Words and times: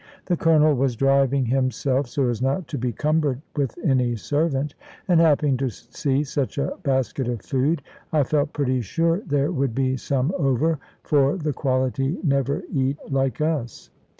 The 0.25 0.35
Colonel 0.35 0.73
was 0.73 0.95
driving 0.95 1.45
himself, 1.45 2.07
so 2.07 2.27
as 2.27 2.41
not 2.41 2.67
to 2.69 2.77
be 2.79 2.91
cumbered 2.91 3.39
with 3.55 3.77
any 3.83 4.15
servant; 4.15 4.73
and 5.07 5.19
happening 5.19 5.57
to 5.57 5.69
see 5.69 6.23
such 6.23 6.57
a 6.57 6.73
basket 6.81 7.27
of 7.27 7.43
food, 7.43 7.83
I 8.11 8.23
felt 8.23 8.51
pretty 8.51 8.81
sure 8.81 9.19
there 9.19 9.51
would 9.51 9.75
be 9.75 9.97
some 9.97 10.33
over, 10.39 10.79
for 11.03 11.37
the 11.37 11.53
quality 11.53 12.17
never 12.23 12.63
eat 12.73 12.97
like 13.11 13.41
us. 13.41 13.91